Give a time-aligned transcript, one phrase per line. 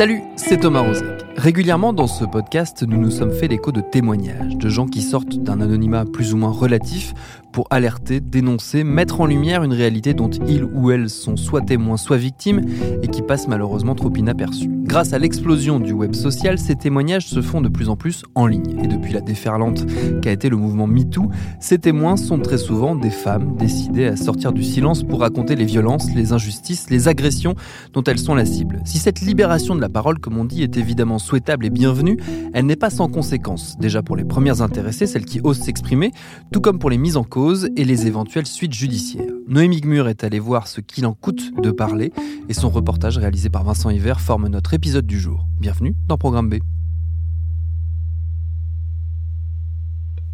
[0.00, 1.26] Salut, c'est Thomas Rozek.
[1.36, 5.36] Régulièrement dans ce podcast, nous nous sommes fait l'écho de témoignages de gens qui sortent
[5.36, 7.12] d'un anonymat plus ou moins relatif
[7.52, 11.96] pour alerter, dénoncer, mettre en lumière une réalité dont ils ou elles sont soit témoins,
[11.96, 12.62] soit victimes
[13.02, 14.70] et qui passe malheureusement trop inaperçue.
[14.84, 18.46] Grâce à l'explosion du web social, ces témoignages se font de plus en plus en
[18.46, 18.78] ligne.
[18.82, 19.86] Et depuis la déferlante
[20.20, 24.52] qu'a été le mouvement MeToo, ces témoins sont très souvent des femmes décidées à sortir
[24.52, 27.54] du silence pour raconter les violences, les injustices, les agressions
[27.92, 28.80] dont elles sont la cible.
[28.84, 32.16] Si cette libération de la parole, comme on dit, est évidemment souhaitable et bienvenue,
[32.52, 33.76] elle n'est pas sans conséquences.
[33.78, 36.12] Déjà pour les premières intéressées, celles qui osent s'exprimer,
[36.52, 39.32] tout comme pour les mises en cause et les éventuelles suites judiciaires.
[39.48, 42.12] Noémie Gmur est allée voir ce qu'il en coûte de parler
[42.50, 45.46] et son reportage réalisé par Vincent Hiver forme notre épisode du jour.
[45.58, 46.56] Bienvenue dans Programme B.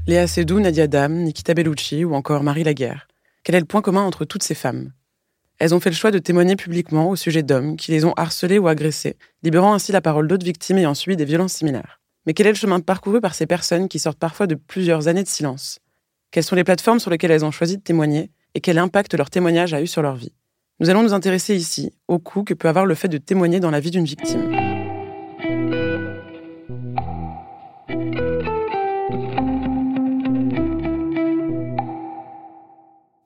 [0.08, 3.06] Léa Seydoux, Nadia Dam, Nikita Bellucci ou encore Marie Laguerre.
[3.44, 4.92] Quel est le point commun entre toutes ces femmes?
[5.58, 8.58] Elles ont fait le choix de témoigner publiquement au sujet d'hommes qui les ont harcelées
[8.58, 12.00] ou agressées, libérant ainsi la parole d'autres victimes ayant subi des violences similaires.
[12.26, 15.22] Mais quel est le chemin parcouru par ces personnes qui sortent parfois de plusieurs années
[15.22, 15.78] de silence?
[16.30, 19.30] Quelles sont les plateformes sur lesquelles elles ont choisi de témoigner et quel impact leur
[19.30, 20.32] témoignage a eu sur leur vie?
[20.80, 23.70] Nous allons nous intéresser ici au coût que peut avoir le fait de témoigner dans
[23.70, 24.52] la vie d'une victime.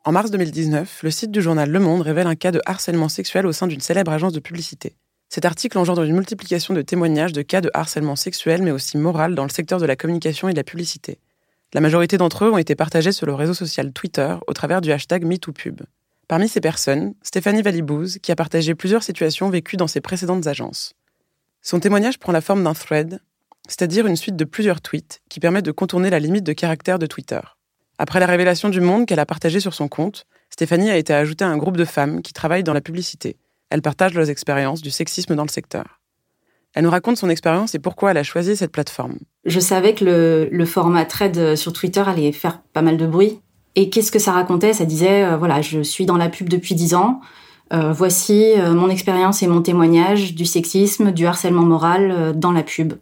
[0.04, 3.46] En mars 2019, le site du journal Le Monde révèle un cas de harcèlement sexuel
[3.46, 4.96] au sein d'une célèbre agence de publicité.
[5.28, 9.34] Cet article engendre une multiplication de témoignages de cas de harcèlement sexuel mais aussi moral
[9.34, 11.18] dans le secteur de la communication et de la publicité.
[11.72, 14.90] La majorité d'entre eux ont été partagés sur le réseau social Twitter au travers du
[14.90, 15.82] hashtag MeTooPub.
[16.26, 20.94] Parmi ces personnes, Stéphanie Valibouze, qui a partagé plusieurs situations vécues dans ses précédentes agences.
[21.62, 23.20] Son témoignage prend la forme d'un thread,
[23.68, 27.06] c'est-à-dire une suite de plusieurs tweets qui permet de contourner la limite de caractère de
[27.06, 27.40] Twitter.
[27.98, 31.44] Après la révélation du monde qu'elle a partagé sur son compte, Stéphanie a été ajoutée
[31.44, 33.36] à un groupe de femmes qui travaillent dans la publicité.
[33.68, 35.99] Elles partagent leurs expériences du sexisme dans le secteur.
[36.74, 39.14] Elle nous raconte son expérience et pourquoi elle a choisi cette plateforme.
[39.44, 43.40] Je savais que le, format trade sur Twitter allait faire pas mal de bruit.
[43.76, 44.72] Et qu'est-ce que ça racontait?
[44.72, 47.20] Ça disait, euh, voilà, je suis dans la pub depuis 10 ans.
[47.72, 52.62] Euh, voici euh, mon expérience et mon témoignage du sexisme, du harcèlement moral dans la
[52.62, 52.94] pub.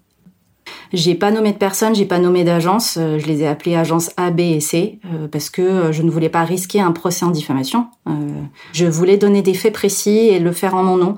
[0.92, 2.96] J'ai pas nommé de personne, j'ai pas nommé d'agence.
[2.96, 5.00] je les ai appelées agences A, B et C
[5.32, 7.88] parce que je ne voulais pas risquer un procès en diffamation.
[8.72, 11.16] je voulais donner des faits précis et le faire en mon nom.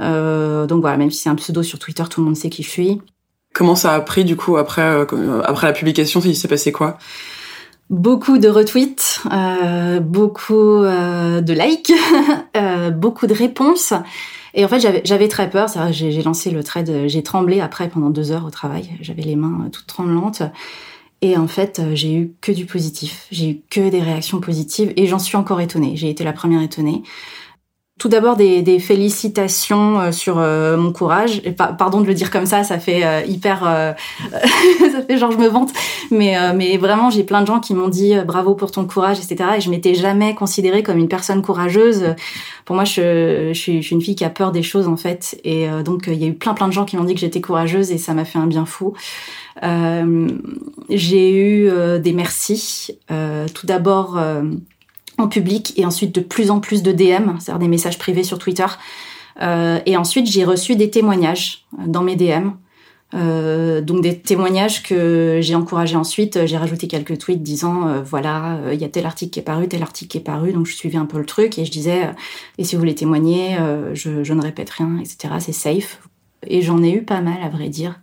[0.00, 2.62] Euh, donc voilà, même si c'est un pseudo sur Twitter, tout le monde sait qui
[2.62, 3.00] je suis.
[3.52, 6.72] Comment ça a pris du coup après euh, euh, après la publication Il s'est passé
[6.72, 6.98] quoi?
[7.90, 11.92] Beaucoup de retweets, euh, beaucoup euh, de likes,
[12.56, 13.92] euh, beaucoup de réponses.
[14.54, 15.68] Et en fait, j'avais très peur.
[15.90, 18.88] J'ai lancé le trade, j'ai tremblé après pendant deux heures au travail.
[19.00, 20.42] J'avais les mains toutes tremblantes.
[21.20, 23.26] Et en fait, j'ai eu que du positif.
[23.30, 24.92] J'ai eu que des réactions positives.
[24.96, 25.92] Et j'en suis encore étonnée.
[25.96, 27.02] J'ai été la première étonnée.
[27.96, 31.40] Tout d'abord des, félicitations euh, sur euh, mon courage.
[31.78, 33.60] Pardon de le dire comme ça, ça fait euh, hyper,
[34.30, 35.70] ça fait genre je me vante.
[36.10, 39.50] Mais mais vraiment j'ai plein de gens qui m'ont dit bravo pour ton courage, etc.
[39.58, 42.16] Et je m'étais jamais considérée comme une personne courageuse.
[42.64, 45.40] Pour moi, je, je, suis, une fille qui a peur des choses en fait.
[45.44, 47.40] Et donc il y a eu plein plein de gens qui m'ont dit que j'étais
[47.40, 48.94] courageuse et ça m'a fait un bien fou.
[50.90, 52.98] j'ai eu des merci.
[53.54, 54.18] tout d'abord
[55.18, 58.38] en public et ensuite de plus en plus de DM, c'est-à-dire des messages privés sur
[58.38, 58.66] Twitter.
[59.40, 62.50] Euh, et ensuite, j'ai reçu des témoignages euh, dans mes DM.
[63.12, 66.46] Euh, donc des témoignages que j'ai encouragés ensuite.
[66.46, 69.68] J'ai rajouté quelques tweets disant euh, voilà, il y a tel article qui est paru,
[69.68, 70.52] tel article qui est paru.
[70.52, 72.10] Donc je suivais un peu le truc et je disais
[72.58, 73.56] et si vous voulez témoigner,
[73.92, 75.34] je, je, ne répète rien, etc.
[75.38, 76.00] C'est safe.
[76.46, 78.00] Et j'en ai eu pas mal à vrai dire.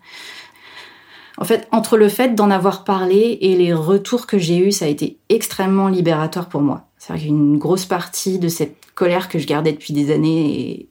[1.38, 4.86] En fait, entre le fait d'en avoir parlé et les retours que j'ai eus, ça
[4.86, 6.91] a été extrêmement libérateur pour moi.
[7.02, 10.88] C'est vrai qu'une grosse partie de cette colère que je gardais depuis des années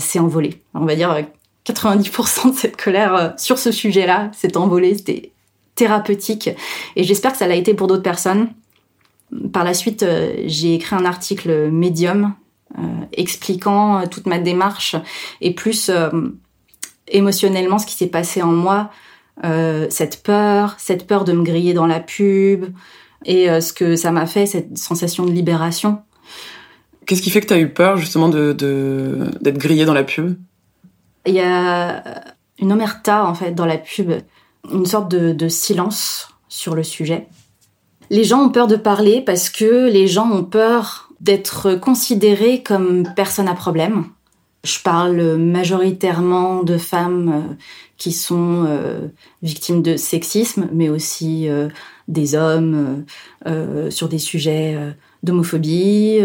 [0.00, 0.60] s'est envolée.
[0.74, 1.24] On va dire
[1.64, 4.96] 90% de cette colère euh, sur ce sujet-là s'est envolée.
[4.96, 5.30] C'était
[5.76, 6.50] thérapeutique.
[6.96, 8.48] Et j'espère que ça l'a été pour d'autres personnes.
[9.52, 12.34] Par la suite, euh, j'ai écrit un article médium
[12.76, 12.82] euh,
[13.12, 14.96] expliquant toute ma démarche
[15.40, 15.92] et plus
[17.06, 18.90] émotionnellement ce qui s'est passé en moi,
[19.44, 22.66] euh, cette peur, cette peur de me griller dans la pub,
[23.24, 26.02] et euh, ce que ça m'a fait, cette sensation de libération.
[27.06, 28.52] Qu'est-ce qui fait que tu as eu peur justement de,
[29.40, 30.36] d'être grillée dans la pub?
[31.26, 32.02] Il y a
[32.58, 34.12] une omerta en fait dans la pub,
[34.72, 37.28] une sorte de, de silence sur le sujet.
[38.10, 43.08] Les gens ont peur de parler parce que les gens ont peur d'être considérés comme
[43.14, 44.04] personnes à problème.
[44.64, 47.54] Je parle majoritairement de femmes euh,
[47.96, 49.08] qui sont euh,
[49.42, 51.48] victimes de sexisme, mais aussi
[52.08, 53.04] des hommes
[53.90, 54.76] sur des sujets
[55.22, 56.18] d'homophobie,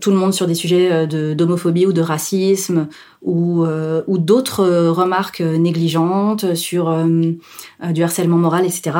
[0.00, 2.88] tout le monde sur des sujets d'homophobie ou de racisme,
[3.22, 3.64] ou,
[4.06, 6.94] ou d'autres remarques négligentes sur
[7.90, 8.98] du harcèlement moral, etc.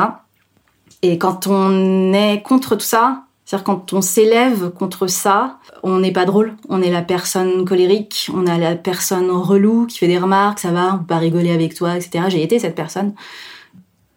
[1.01, 6.13] Et quand on est contre tout ça, c'est-à-dire quand on s'élève contre ça, on n'est
[6.13, 6.53] pas drôle.
[6.69, 10.71] On est la personne colérique, on a la personne relou qui fait des remarques, ça
[10.71, 12.25] va, on peut pas rigoler avec toi, etc.
[12.29, 13.13] J'ai été cette personne.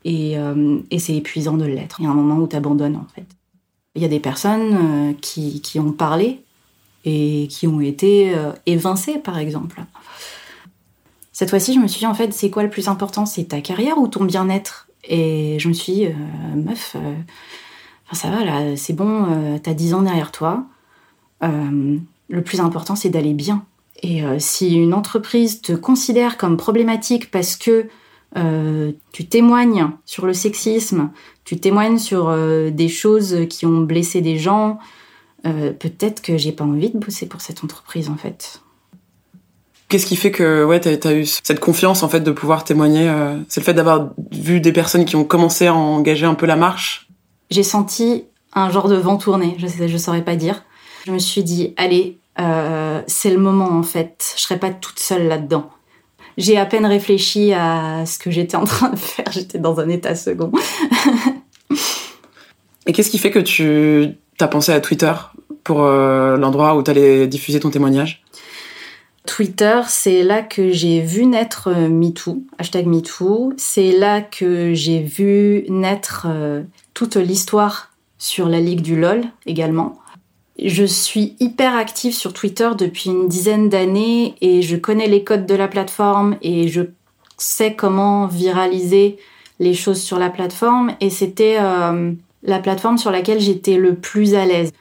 [0.07, 1.97] Et, euh, et c'est épuisant de l'être.
[1.99, 3.27] Il y a un moment où tu abandonnes en fait.
[3.95, 6.41] Il y a des personnes euh, qui, ont parlé
[7.05, 9.83] et qui ont été euh, évincées par exemple.
[11.33, 13.27] Cette fois-ci, je me suis dit en fait, c'est quoi le plus important?
[13.27, 14.89] C'est ta carrière ou ton bien-être?
[15.05, 16.09] Et je me suis dit,
[16.55, 16.97] meuf
[18.15, 20.65] ça va là, c'est bon, euh, t'as 10 ans derrière toi.
[21.43, 21.99] Euh,
[22.29, 23.65] le plus important, c'est d'aller bien.
[24.03, 27.89] Et euh, si une entreprise te considère comme problématique parce que
[29.13, 31.11] tu témoignes sur le sexisme,
[31.45, 32.35] tu témoignes sur
[32.71, 34.79] des choses qui ont blessé des gens,
[35.43, 38.61] peut-être que j'ai pas envie de bosser pour cette entreprise en fait.
[39.89, 43.11] Qu'est-ce qui fait que ouais, t'as as eu cette confiance en fait de pouvoir témoigner
[43.49, 46.57] C'est le fait d'avoir vu des personnes qui ont commencé à engager un peu la
[46.57, 47.09] marche?
[47.51, 50.65] J'ai senti un genre de vent tourner, je ne je saurais pas dire.
[51.07, 54.99] Je me suis dit, allez, euh, c'est le moment en fait, je serai pas toute
[54.99, 55.71] seule là-dedans.
[56.37, 59.89] J'ai à peine réfléchi à ce que j'étais en train de faire, j'étais dans un
[59.89, 60.53] état second.
[62.87, 65.13] Et qu'est-ce qui fait que tu as pensé à Twitter
[65.65, 68.23] pour euh, l'endroit où tu allais diffuser ton témoignage?
[69.27, 73.53] Twitter, c'est là que j'ai vu naître euh, MeToo, hashtag MeToo.
[73.57, 76.29] C'est là que j'ai vu naître
[76.95, 79.99] toute l'histoire sur la Ligue du LOL également.
[80.59, 85.47] Je suis hyper active sur Twitter depuis une dizaine d'années et je connais les codes
[85.47, 86.83] de la plateforme et je
[87.37, 89.19] sais comment viraliser
[89.59, 92.13] les choses sur la plateforme et c'était euh,
[92.43, 94.73] la plateforme sur laquelle j'étais le plus à l'aise.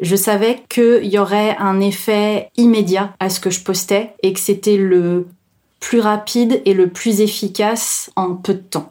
[0.00, 4.40] Je savais qu'il y aurait un effet immédiat à ce que je postais et que
[4.40, 5.26] c'était le
[5.80, 8.90] plus rapide et le plus efficace en peu de temps.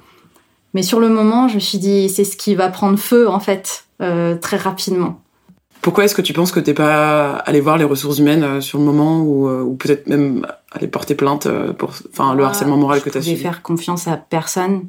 [0.74, 3.40] Mais sur le moment, je me suis dit, c'est ce qui va prendre feu, en
[3.40, 5.22] fait, euh, très rapidement.
[5.82, 8.78] Pourquoi est-ce que tu penses que t'es pas allé voir les ressources humaines euh, sur
[8.78, 11.48] le moment ou, euh, ou peut-être même aller porter plainte
[11.78, 13.38] pour enfin, le harcèlement moral que tu as subi?
[13.38, 14.86] Je faire confiance à personne.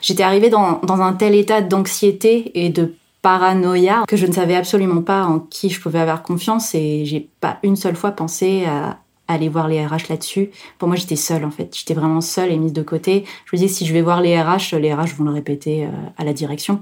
[0.00, 4.56] J'étais arrivée dans, dans un tel état d'anxiété et de paranoïa que je ne savais
[4.56, 8.64] absolument pas en qui je pouvais avoir confiance et j'ai pas une seule fois pensé
[8.66, 8.98] à,
[9.28, 10.50] aller voir les RH là-dessus.
[10.78, 11.74] Pour moi, j'étais seule en fait.
[11.76, 13.24] J'étais vraiment seule et mise de côté.
[13.46, 15.90] Je me disais, si je vais voir les RH, les RH vont le répéter euh,
[16.18, 16.80] à la direction.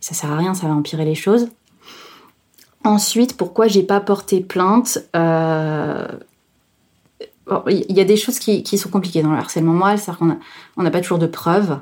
[0.00, 1.48] Ça sert à rien, ça va empirer les choses.
[2.86, 6.06] Ensuite, pourquoi j'ai pas porté plainte euh,
[7.68, 10.20] Il y a des choses qui, sont compliquées dans le harcèlement moral, c'est-à-dire
[10.76, 11.80] qu'on n'a pas toujours de preuves.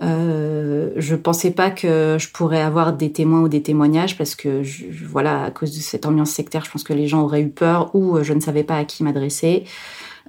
[0.00, 4.62] Euh, je pensais pas que je pourrais avoir des témoins ou des témoignages parce que
[5.04, 7.94] voilà à cause de cette ambiance sectaire je pense que les gens auraient eu peur
[7.94, 9.64] ou euh, je ne savais pas à qui m'adresser.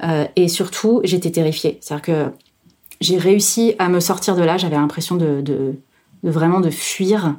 [0.03, 1.77] Euh, et surtout j'étais terrifiée.
[1.79, 2.31] C'est à dire que
[3.00, 5.75] j'ai réussi à me sortir de là j'avais l'impression de, de,
[6.24, 7.36] vraiment de fuir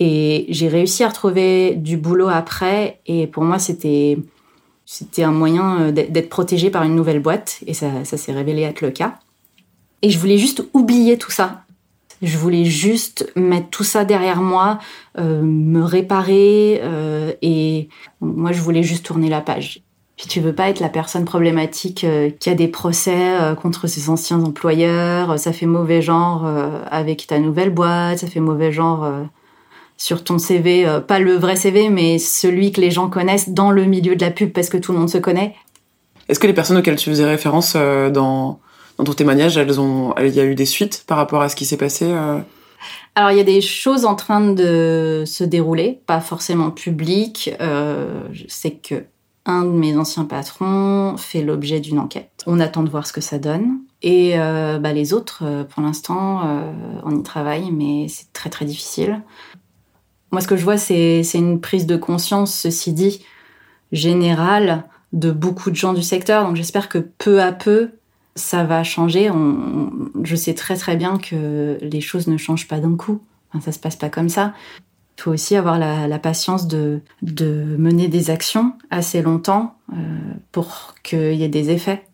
[0.00, 3.00] et j'ai réussi à retrouver du boulot après.
[3.06, 4.18] Et pour moi c'était
[4.92, 7.60] c'était un moyen euh, d'être protégée par une nouvelle boîte.
[7.68, 9.20] Et ça, ça s'est révélé être le cas.
[10.02, 11.62] Et je voulais juste oublier tout ça.
[12.22, 14.80] Je voulais juste mettre tout ça derrière moi,
[15.16, 17.88] euh, me réparer euh, et
[18.20, 19.80] moi je voulais juste tourner la page.
[20.16, 22.04] Puis tu veux pas être la personne problématique
[22.40, 26.44] qui a des procès contre ses anciens employeurs, ça fait mauvais genre
[26.90, 29.10] avec ta nouvelle boîte, ça fait mauvais genre
[30.00, 33.84] sur ton CV, pas le vrai CV mais celui que les gens connaissent dans le
[33.84, 35.54] milieu de la pub parce que tout le monde se connaît.
[36.28, 38.60] Est-ce que les personnes auxquelles tu faisais référence dans
[39.00, 41.56] dans ton témoignage, elles ont, il y a eu des suites par rapport à ce
[41.56, 42.38] qui s'est passé euh?
[43.14, 47.50] Alors, il y a des choses en train de se dérouler, pas forcément publiques.
[47.62, 49.06] Euh, je sais que
[49.46, 52.30] un de mes anciens patrons fait l'objet d'une enquête.
[52.46, 53.78] On attend de voir ce que ça donne.
[54.02, 56.42] Et euh, bah, les autres, pour l'instant,
[57.02, 59.22] on y travaille, mais c'est très très difficile.
[60.30, 63.24] Moi, ce que je vois, c'est une prise de conscience, ceci dit,
[63.92, 66.44] générale, de beaucoup de gens du secteur.
[66.44, 67.90] Donc j'espère que peu à peu,
[68.36, 69.30] ça va changer.
[70.22, 73.20] je sais très très bien que les choses ne changent pas d'un coup.
[73.52, 74.54] Enfin, ça se passe pas comme ça.
[75.18, 79.96] Il faut aussi avoir la, patience de, de, mener des actions assez longtemps euh,
[80.50, 82.06] pour qu'il y ait des effets.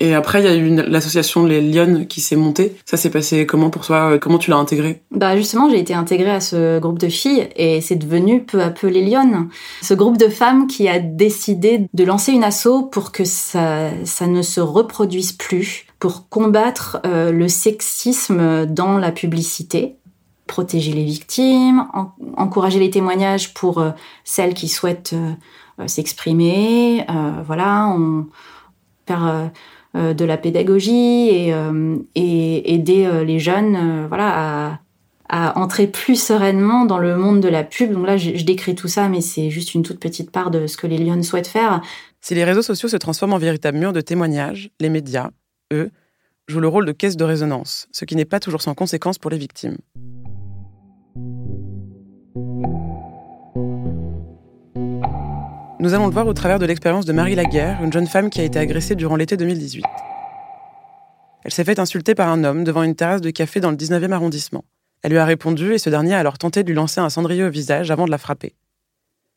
[0.00, 2.76] Et après, il y a eu l'association Les Lyonnes qui s'est montée.
[2.84, 4.18] Ça s'est passé comment pour toi?
[4.18, 5.02] Comment tu l'as intégrée?
[5.10, 8.70] Bah justement, j'ai été intégrée à ce groupe de filles et c'est devenu peu à
[8.70, 9.48] peu Les Lyonnes.
[9.82, 14.26] Ce groupe de femmes qui a décidé de lancer une asso pour que ça, ça
[14.26, 19.96] ne se reproduise plus, pour combattre euh, le sexisme dans la publicité
[20.46, 21.86] protéger les victimes,
[22.36, 23.92] encourager les témoignages pour euh,
[24.24, 27.06] celles qui souhaitent euh, s'exprimer,
[27.46, 28.26] voilà, on
[29.06, 29.46] faire euh,
[29.94, 34.80] de la pédagogie et, euh, aider euh, les jeunes voilà,
[35.28, 37.92] à, entrer plus sereinement dans le monde de la pub.
[37.92, 40.76] Donc là, je, décris tout ça, mais c'est juste une toute petite part de ce
[40.76, 41.80] que les Lyonnes souhaitent faire.
[42.20, 45.30] Si les réseaux sociaux se transforment en véritable mur de témoignages, les médias,
[45.72, 45.90] eux,
[46.46, 49.30] jouent le rôle de caisse de résonance, ce qui n'est pas toujours sans conséquence pour
[49.30, 49.78] les victimes.
[55.84, 58.40] Nous allons le voir au travers de l'expérience de Marie Laguerre, une jeune femme qui
[58.40, 59.84] a été agressée durant l'été 2018.
[61.44, 64.10] Elle s'est fait insulter par un homme devant une terrasse de café dans le 19e
[64.10, 64.64] arrondissement.
[65.02, 67.44] Elle lui a répondu et ce dernier a alors tenté de lui lancer un cendrier
[67.44, 68.54] au visage avant de la frapper.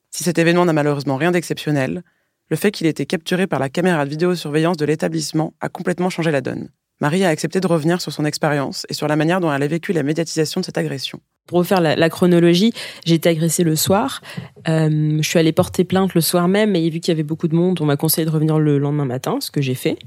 [0.09, 2.01] Si cet événement n'a malheureusement rien d'exceptionnel,
[2.49, 6.09] le fait qu'il ait été capturé par la caméra de vidéosurveillance de l'établissement a complètement
[6.09, 6.69] changé la donne.
[7.01, 9.67] Marie a accepté de revenir sur son expérience et sur la manière dont elle a
[9.67, 11.19] vécu la médiatisation de cette agression.
[11.47, 12.73] Pour refaire la, chronologie,
[13.05, 14.21] j'ai été agressée le soir.
[14.67, 17.47] Euh, je suis allée porter plainte le soir même et vu qu'il y avait beaucoup
[17.47, 19.97] de monde, on m'a conseillé de revenir le lendemain matin, ce que j'ai fait.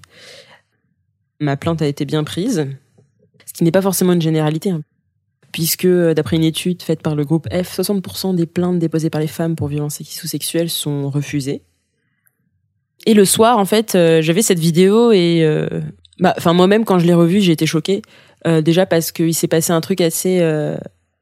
[1.40, 2.68] Ma plainte a été bien prise,
[3.46, 4.82] ce qui n'est pas forcément une généralité, hein.
[5.50, 9.26] puisque d'après une étude faite par le groupe F, 60% des plaintes déposées par les
[9.26, 11.62] femmes pour violences sexuelles sont refusées.
[13.06, 15.66] Et le soir, en fait, euh, j'avais cette vidéo et, euh,
[16.18, 18.02] bah, enfin moi-même quand je l'ai revue, j'ai été choquée.
[18.44, 20.40] déjà parce qu'il s'est passé un truc assez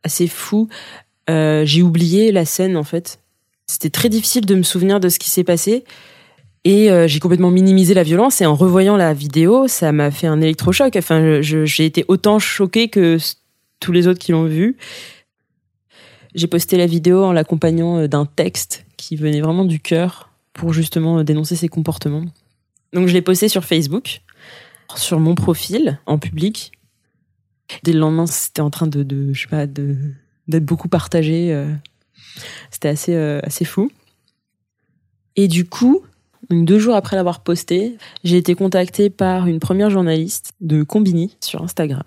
[0.05, 0.69] assez fou.
[1.29, 3.21] Euh, j'ai oublié la scène en fait.
[3.67, 5.85] C'était très difficile de me souvenir de ce qui s'est passé.
[6.65, 8.41] Et euh, j'ai complètement minimisé la violence.
[8.41, 10.97] Et en revoyant la vidéo, ça m'a fait un électrochoc.
[10.97, 13.19] Enfin, j'ai été autant choquée que
[13.81, 14.77] tous les autres qui l'ont vu.
[16.35, 20.73] J'ai posté la vidéo en l'accompagnant euh, d'un texte qui venait vraiment du cœur pour
[20.73, 22.25] justement dénoncer ses comportements.
[22.93, 24.23] Donc je l'ai posté sur Facebook,
[24.97, 26.73] sur mon profil en public.
[27.83, 29.97] Dès le lendemain, c'était en train de, je sais pas, de
[30.49, 31.53] d'être beaucoup partagé.
[31.53, 31.73] Euh.
[32.71, 33.91] c'était assez euh, assez fou.
[35.37, 36.03] Et du coup,
[36.51, 41.63] deux jours après l'avoir posté, j'ai été contactée par une première journaliste de Combini sur
[41.63, 42.03] Instagram.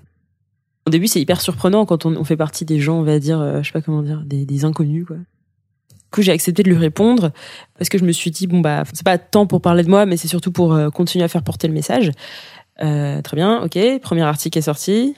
[0.88, 3.62] Au début, c'est hyper surprenant quand on, fait partie des gens, on va dire, euh,
[3.62, 5.18] je sais pas comment dire, des, des inconnus, quoi.
[5.18, 7.32] Du coup, j'ai accepté de lui répondre
[7.78, 10.06] parce que je me suis dit bon bah c'est pas tant pour parler de moi,
[10.06, 12.12] mais c'est surtout pour continuer à faire porter le message.
[12.78, 13.80] très bien, ok.
[14.02, 15.16] Premier article est sorti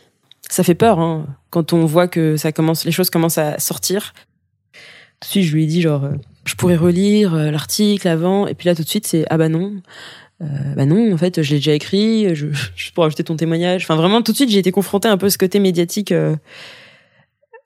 [0.54, 4.14] ça fait peur hein, quand on voit que ça commence, les choses commencent à sortir.
[5.20, 6.14] Tout de suite, je lui ai dit genre, euh,
[6.46, 9.50] je pourrais relire euh, l'article avant, et puis là tout de suite c'est ah bah
[9.50, 9.82] non,
[10.42, 10.46] euh,
[10.76, 13.84] bah non, en fait je l'ai déjà écrit, je, je pour ajouter ton témoignage.
[13.84, 16.38] Enfin vraiment tout de suite j'ai été confrontée un peu à ce côté médiatique que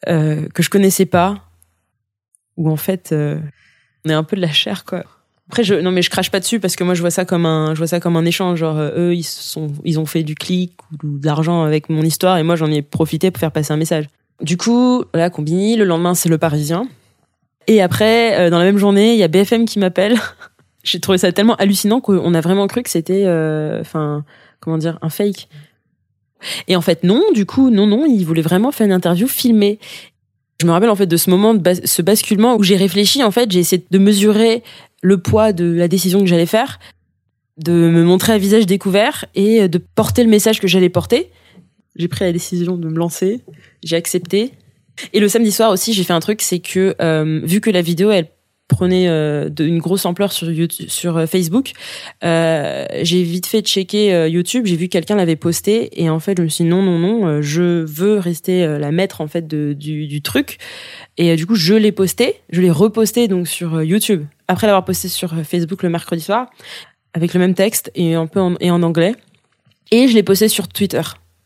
[0.06, 1.44] je connaissais pas,
[2.56, 5.04] où en fait on est un peu de la chair quoi.
[5.50, 7.46] Après, je, non, mais je crache pas dessus parce que moi, je vois ça comme
[7.46, 8.60] un, je vois ça comme un échange.
[8.60, 12.02] Genre, euh, eux, ils sont, ils ont fait du clic ou de l'argent avec mon
[12.02, 14.06] histoire et moi, j'en ai profité pour faire passer un message.
[14.42, 16.88] Du coup, là, Combini, le lendemain, c'est le Parisien.
[17.68, 20.18] Et après, euh, dans la même journée, il y a BFM qui m'appelle.
[20.84, 24.24] J'ai trouvé ça tellement hallucinant qu'on a vraiment cru que c'était, euh, enfin,
[24.60, 25.50] comment dire, un fake.
[26.68, 29.80] Et en fait, non, du coup, non, non, ils voulaient vraiment faire une interview filmée.
[30.62, 33.24] Je me rappelle en fait de ce moment, de ce basculement où j'ai réfléchi.
[33.24, 34.64] En fait, j'ai essayé de mesurer
[35.02, 36.80] le poids de la décision que j'allais faire,
[37.58, 41.32] de me montrer à visage découvert et de porter le message que j'allais porter.
[41.96, 43.42] J'ai pris la décision de me lancer,
[43.84, 44.54] j'ai accepté.
[45.14, 47.82] Et le samedi soir aussi, j'ai fait un truc, c'est que euh, vu que la
[47.82, 48.30] vidéo, elle
[48.68, 51.72] prenait euh, une grosse ampleur sur YouTube, sur euh, Facebook,
[52.24, 56.44] euh, j'ai vite fait checker YouTube, j'ai vu quelqu'un l'avait posté et en fait je
[56.44, 60.58] me suis dit non non non, je veux rester la maître en fait du, truc.
[61.18, 64.26] Et du coup je l'ai posté, je l'ai reposté donc sur YouTube.
[64.48, 66.50] Après l'avoir posté sur Facebook le mercredi soir
[67.14, 69.16] avec le même texte et un peu et en anglais.
[69.92, 71.02] Et je l'ai posté sur Twitter.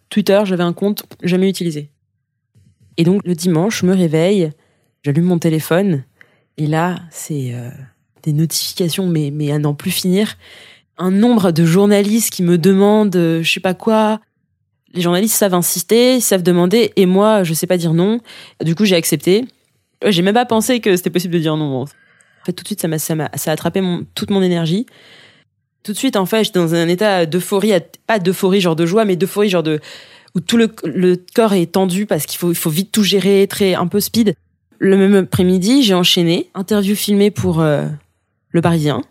[0.09, 1.89] Twitter, j'avais un compte jamais utilisé.
[2.97, 4.51] Et donc le dimanche, je me réveille,
[5.03, 6.03] j'allume mon téléphone
[6.61, 7.71] et là, c'est euh,
[8.21, 10.37] des notifications, mais, mais à n'en plus finir.
[10.99, 14.19] Un nombre de journalistes qui me demandent euh, je sais pas quoi.
[14.93, 18.19] Les journalistes savent insister, ils savent demander, et moi, je sais pas dire non.
[18.63, 19.45] Du coup, j'ai accepté.
[20.05, 21.81] J'ai même pas pensé que c'était possible de dire non.
[21.81, 21.87] En
[22.45, 23.81] fait, tout de suite, ça m'a, ça m'a, ça a attrapé
[24.13, 24.85] toute mon énergie.
[25.81, 27.73] Tout de suite, en fait, j'étais dans un état d'euphorie,
[28.05, 29.79] pas d'euphorie genre de joie, mais d'euphorie genre de
[30.35, 33.47] où tout le, le corps est tendu parce qu'il faut, il faut vite tout gérer,
[33.49, 34.35] très un peu speed.
[34.83, 36.49] Le même après-midi, j'ai enchaîné.
[36.55, 37.85] Interview filmée pour euh,
[38.49, 39.03] Le Parisien,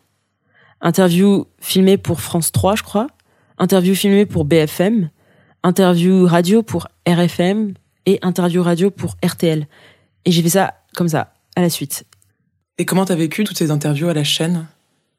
[0.81, 3.07] interview filmée pour France 3, je crois,
[3.57, 5.11] interview filmée pour BFM,
[5.63, 7.75] interview radio pour RFM
[8.05, 9.69] et interview radio pour RTL.
[10.25, 12.05] Et j'ai fait ça comme ça, à la suite.
[12.79, 14.67] Et comment t'as vécu toutes ces interviews à la chaîne?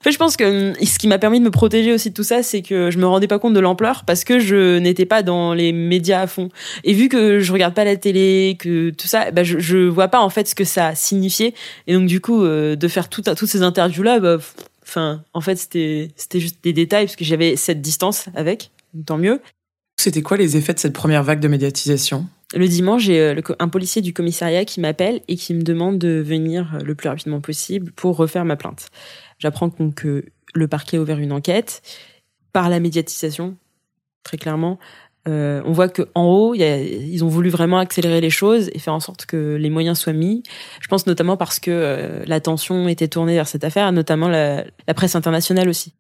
[0.02, 2.16] En fait, je pense que hum, ce qui m'a permis de me protéger aussi de
[2.16, 5.06] tout ça, c'est que je me rendais pas compte de l'ampleur parce que je n'étais
[5.06, 6.50] pas dans les médias à fond.
[6.84, 10.08] Et vu que je regarde pas la télé, que tout ça, bah, je, je vois
[10.08, 11.54] pas en fait ce que ça signifiait.
[11.86, 14.38] Et donc du coup, euh, de faire tout, toutes ces interviews là, bah,
[14.82, 18.72] enfin, en fait, c'était c'était juste des détails parce que j'avais cette distance avec,
[19.06, 19.40] tant mieux.
[20.00, 22.26] C'était quoi les effets de cette première vague de médiatisation?
[22.54, 26.22] Le dimanche, j'ai euh, un policier du commissariat qui m'appelle et qui me demande de
[26.26, 28.88] venir euh, le plus rapidement possible pour refaire ma plainte.
[29.42, 31.82] J'apprends que le parquet a ouvert une enquête
[32.54, 33.58] par la médiatisation,
[34.24, 34.78] très clairement.
[35.28, 38.94] Euh, on voit que en haut, ils ont voulu vraiment accélérer les choses et faire
[38.94, 40.44] en sorte que les moyens soient mis.
[40.80, 45.16] Je pense notamment parce que euh, l'attention était tournée vers cette affaire, notamment la presse
[45.16, 45.94] internationale aussi.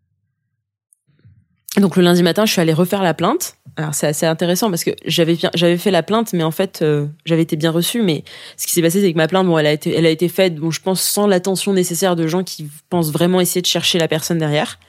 [1.77, 3.55] Donc le lundi matin, je suis allée refaire la plainte.
[3.77, 7.07] Alors c'est assez intéressant parce que j'avais j'avais fait la plainte, mais en fait euh,
[7.25, 8.01] j'avais été bien reçue.
[8.01, 8.25] Mais
[8.57, 10.27] ce qui s'est passé, c'est que ma plainte, bon, elle a été, elle a été
[10.27, 13.99] faite, bon, je pense sans l'attention nécessaire de gens qui pensent vraiment essayer de chercher
[13.99, 14.79] la personne derrière.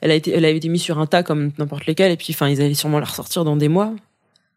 [0.00, 2.28] Elle a été, elle a été mise sur un tas comme n'importe lequel, et puis
[2.30, 3.94] enfin ils allaient sûrement la ressortir dans des mois.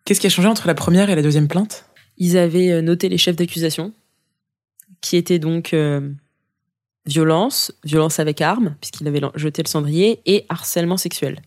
[0.05, 1.85] Qu'est-ce qui a changé entre la première et la deuxième plainte?
[2.17, 3.93] Ils avaient euh, noté les chefs d'accusation,
[4.99, 6.09] qui étaient donc euh,
[7.05, 11.39] violence, violence avec arme, puisqu'il avait jeté le cendrier, et harcèlement sexuel.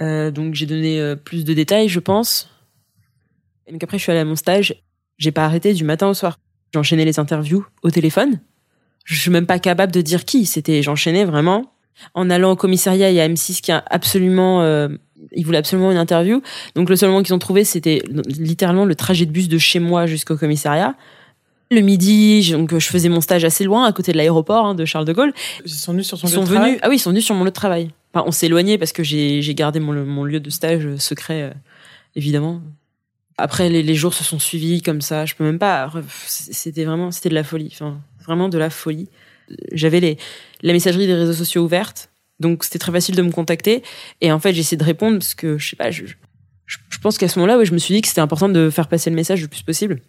[0.00, 2.48] Euh, donc j'ai donné euh, plus de détails, je pense.
[3.66, 4.74] Et donc après, je suis allée à mon stage.
[5.18, 6.38] J'ai pas arrêté du matin au soir.
[6.72, 8.40] J'enchaînais les interviews au téléphone.
[9.04, 10.46] Je suis même pas capable de dire qui.
[10.46, 11.72] C'était, j'enchaînais vraiment.
[12.14, 14.88] En allant au commissariat, il y a M6 qui a absolument, euh,
[15.32, 16.42] il voulait absolument une interview.
[16.74, 19.80] Donc le seul moment qu'ils ont trouvé, c'était littéralement le trajet de bus de chez
[19.80, 20.94] moi jusqu'au commissariat.
[21.70, 24.84] Le midi, donc je faisais mon stage assez loin, à côté de l'aéroport hein, de
[24.86, 25.34] Charles de Gaulle.
[25.64, 26.80] Ils sont venus sur son Ils lieu de travail venus.
[26.82, 27.90] Ah oui, ils sont venus sur mon lieu de travail.
[28.14, 31.42] Enfin, on s'est éloigné parce que j'ai gardé mon, mon lieu de stage euh, secret,
[31.42, 31.50] euh,
[32.16, 32.62] évidemment.
[33.36, 35.26] Après, les, les jours se sont suivis comme ça.
[35.26, 35.92] Je peux même pas.
[36.26, 37.70] C'était vraiment, c'était de la folie.
[37.72, 39.08] Enfin, vraiment de la folie.
[39.72, 40.16] J'avais les
[40.62, 43.82] la messagerie des réseaux sociaux ouverte, donc c'était très facile de me contacter.
[44.20, 45.90] Et en fait, j'ai essayé de répondre parce que je sais pas.
[45.90, 46.06] Je,
[46.66, 48.70] je, je pense qu'à ce moment-là, ouais, je me suis dit que c'était important de
[48.70, 50.00] faire passer le message le plus possible.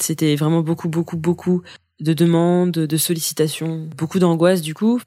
[0.00, 1.62] C'était vraiment beaucoup, beaucoup, beaucoup
[2.00, 5.00] de demandes, de sollicitations, beaucoup d'angoisse du coup.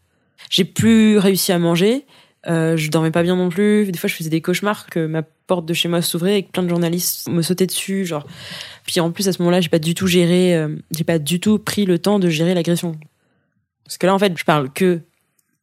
[0.50, 2.06] J'ai plus réussi à manger.
[2.48, 3.92] Euh, je dormais pas bien non plus.
[3.92, 6.52] Des fois, je faisais des cauchemars que ma porte de chez moi s'ouvrait et que
[6.52, 8.06] plein de journalistes me sautaient dessus.
[8.06, 8.26] Genre.
[8.86, 11.40] Puis en plus, à ce moment-là, j'ai pas du tout géré, euh, j'ai pas du
[11.40, 12.96] tout pris le temps de gérer l'agression.
[13.84, 15.02] Parce que là, en fait, je parle que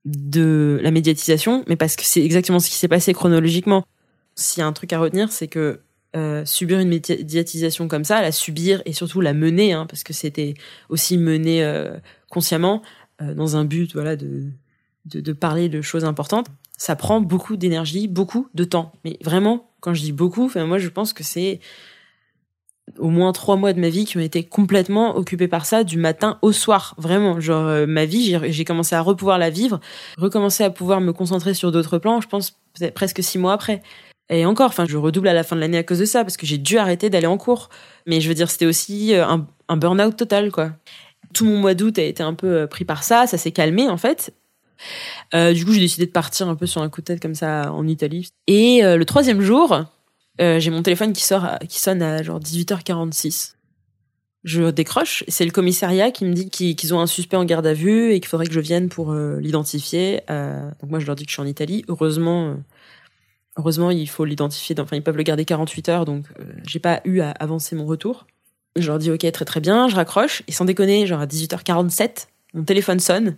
[0.04, 3.86] de la médiatisation, mais parce que c'est exactement ce qui s'est passé chronologiquement.
[4.34, 5.80] S'il y a un truc à retenir, c'est que
[6.16, 10.12] euh, subir une médiatisation comme ça, la subir et surtout la mener, hein, parce que
[10.12, 10.54] c'était
[10.88, 11.96] aussi mené euh,
[12.30, 12.82] consciemment
[13.20, 14.44] euh, dans un but, voilà, de,
[15.06, 16.46] de, de parler de choses importantes.
[16.76, 18.92] Ça prend beaucoup d'énergie, beaucoup de temps.
[19.04, 21.60] Mais vraiment, quand je dis beaucoup, moi je pense que c'est
[22.98, 25.96] au moins trois mois de ma vie qui ont été complètement occupés par ça du
[25.98, 29.80] matin au soir vraiment genre ma vie j'ai- commencé à repouvoir la vivre
[30.18, 32.60] recommencer à pouvoir me concentrer sur d'autres plans je pense
[32.94, 33.82] presque six mois après
[34.30, 36.36] et encore enfin je redouble à la fin de l'année à cause de ça parce
[36.36, 37.68] que j'ai dû arrêter d'aller en cours
[38.06, 40.72] mais je veux dire c'était aussi euh, un, un burn-out total quoi
[41.34, 43.88] tout mon mois d'août a été un peu euh, pris par ça ça s'est calmé
[43.88, 44.34] en fait
[45.34, 47.34] euh, du coup j'ai décidé de partir un peu sur un coup de tête comme
[47.34, 49.84] ça en Italie et le troisième jour
[50.38, 53.52] j'ai mon téléphone qui sort, qui sonne à genre 18h46.
[54.42, 57.72] Je décroche, c'est le commissariat qui me dit qu'ils ont un suspect en garde à
[57.72, 60.22] vue et qu'il faudrait que je vienne pour l'identifier.
[60.28, 61.84] Donc moi je leur dis que je suis en Italie.
[61.86, 62.56] Heureusement,
[63.56, 64.74] heureusement il faut l'identifier.
[64.78, 67.86] Enfin ils peuvent le garder 48 heures, donc euh, j'ai pas eu à avancer mon
[67.86, 68.26] retour.
[68.76, 72.26] Je leur dis ok très très bien, je raccroche et sans déconner genre à 18h47
[72.54, 73.36] mon téléphone sonne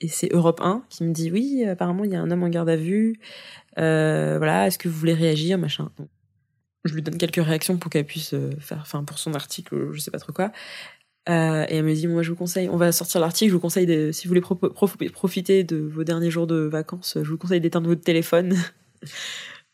[0.00, 2.48] et c'est Europe 1 qui me dit oui apparemment il y a un homme en
[2.48, 3.18] garde à vue.
[3.78, 5.90] Euh, voilà est-ce que vous voulez réagir machin.
[6.84, 10.00] Je lui donne quelques réactions pour qu'elle puisse euh, faire, enfin pour son article, je
[10.00, 10.52] sais pas trop quoi.
[11.30, 13.60] Euh, et elle me dit, moi je vous conseille, on va sortir l'article, je vous
[13.60, 17.38] conseille si vous voulez pro- prof- profiter de vos derniers jours de vacances, je vous
[17.38, 18.54] conseille d'éteindre votre téléphone.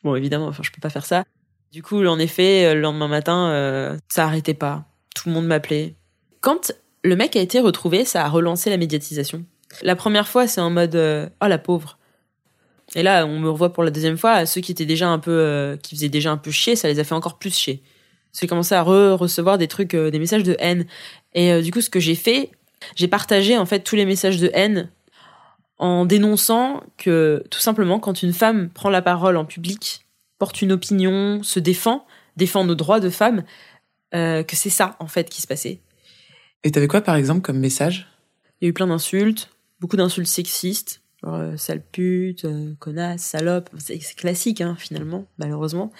[0.05, 1.25] Bon, évidemment, enfin je peux pas faire ça.
[1.73, 4.85] Du coup, en effet, euh, le lendemain matin, euh, ça arrêtait pas.
[5.15, 5.95] Tout le monde m'appelait.
[6.41, 6.73] Quand
[7.05, 9.45] le mec a été retrouvé, ça a relancé la médiatisation.
[9.83, 11.99] La première fois, c'est en mode, euh, oh la pauvre.
[12.97, 14.47] Et là, on me revoit pour la deuxième fois.
[14.47, 17.05] Ceux qui étaient déjà un peu, qui faisaient déjà un peu chier, ça les a
[17.05, 17.83] fait encore plus chier.
[18.39, 20.87] J'ai commencé à re- recevoir des trucs, des messages de haine.
[21.35, 22.51] Et du coup, ce que j'ai fait,
[22.97, 24.91] J'ai partagé en fait tous les messages de haine
[25.81, 30.05] en dénonçant que tout simplement quand une femme prend la parole en public,
[30.39, 33.45] porte une opinion, se défend, défend nos droits de femme,
[34.15, 35.81] euh, que c'est ça en fait qui se passait.
[36.65, 38.07] Et t'avais quoi par exemple comme message?
[38.61, 39.49] Il y a eu plein d'insultes,
[39.81, 45.93] beaucoup d'insultes sexistes, genre euh, sale pute, euh, connasse, salope, c'est classique hein, finalement, malheureusement.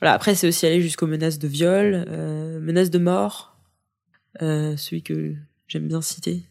[0.00, 2.06] Voilà, après c'est aussi allé jusqu'aux menaces de viol,
[2.60, 3.56] menaces de mort,
[4.38, 5.34] celui que
[5.66, 6.44] j'aime bien citer,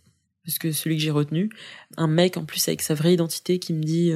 [0.46, 1.50] parce que celui que j'ai retenu,
[1.98, 4.12] un mec en plus avec sa vraie identité qui me dit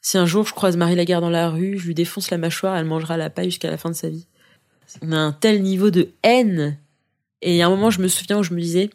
[0.00, 2.76] si un jour je croise Marie Lagarde dans la rue, je lui défonce la mâchoire,
[2.76, 4.26] elle mangera la paille jusqu'à la fin de sa vie.
[5.02, 6.78] On a un tel niveau de haine.
[7.42, 8.90] Et il y a un moment, je me souviens où je me disais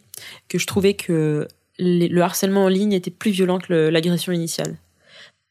[0.50, 1.48] que je trouvais que
[1.80, 4.78] le harcèlement en ligne était plus violent que l'agression initiale.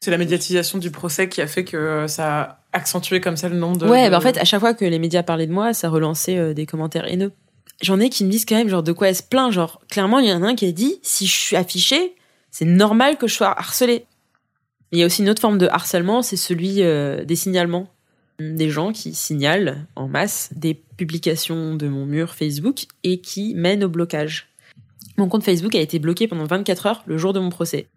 [0.00, 3.56] C'est la médiatisation du procès qui a fait que ça a accentué comme ça le
[3.56, 3.86] nombre de...
[3.86, 6.38] Ouais, bah en fait, à chaque fois que les médias parlaient de moi, ça relançait
[6.38, 7.32] euh, des commentaires haineux.
[7.82, 10.28] J'en ai qui me disent quand même, genre, de quoi est-ce plein Genre, clairement, il
[10.28, 12.14] y en a un qui a dit, si je suis affichée,
[12.50, 14.06] c'est normal que je sois harcelée.
[14.92, 17.88] Il y a aussi une autre forme de harcèlement, c'est celui euh, des signalements.
[18.38, 23.84] Des gens qui signalent en masse des publications de mon mur Facebook et qui mènent
[23.84, 24.48] au blocage.
[25.16, 27.88] Mon compte Facebook a été bloqué pendant 24 heures le jour de mon procès.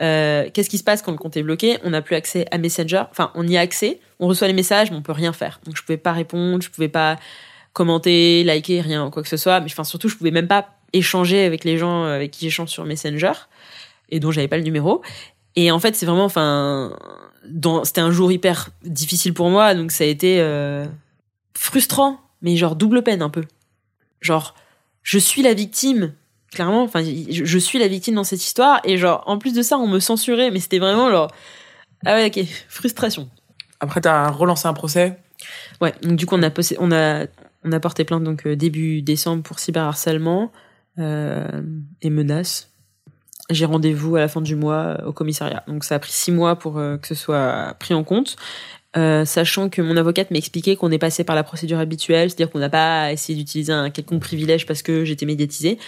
[0.00, 1.78] Euh, Qu'est-ce qui se passe quand le compte est bloqué?
[1.84, 3.04] On n'a plus accès à Messenger.
[3.10, 5.60] Enfin, on y a accès, on reçoit les messages, mais on peut rien faire.
[5.64, 7.18] Donc je pouvais pas répondre, je pouvais pas
[7.72, 9.60] commenter, liker, rien, quoi que ce soit.
[9.60, 12.84] Mais enfin, surtout, je pouvais même pas échanger avec les gens avec qui j'échange sur
[12.84, 13.32] Messenger
[14.10, 15.02] et dont j'avais pas le numéro.
[15.56, 16.96] Et en fait, c'est vraiment, enfin,
[17.84, 20.86] c'était un jour hyper difficile pour moi, donc ça a été euh,
[21.56, 23.44] frustrant, mais genre double peine un peu.
[24.20, 24.54] Genre,
[25.02, 26.12] je suis la victime,
[26.52, 26.82] clairement.
[26.82, 29.88] Enfin, je, suis la victime dans cette histoire, et genre, en plus de ça, on
[29.88, 31.30] me censurait, mais c'était vraiment genre,
[32.06, 33.28] ah ouais, ok, frustration.
[33.80, 35.18] Après, t'as relancé un procès.
[35.80, 37.26] Ouais, donc du coup, on a, on a,
[37.64, 40.52] on a porté plainte donc euh, début décembre pour cyberharcèlement
[40.98, 41.62] euh,
[42.02, 42.70] et menaces
[43.50, 45.64] j'ai rendez-vous à la fin du mois euh, au commissariat.
[45.68, 48.36] Donc ça a pris six mois pour que ce soit pris en compte.
[48.94, 52.58] Sachant que mon avocate m'a expliqué qu'on est passé par la procédure habituelle, c'est-à-dire qu'on
[52.58, 55.78] n'a pas essayé d'utiliser un quelconque privilège parce que j'étais médiatisée.